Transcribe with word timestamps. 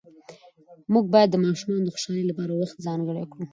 موږ 0.93 1.05
باید 1.13 1.29
د 1.31 1.37
ماشومانو 1.45 1.85
د 1.85 1.89
خوشحالۍ 1.95 2.23
لپاره 2.27 2.51
وخت 2.55 2.77
ځانګړی 2.87 3.23
کړو 3.31 3.43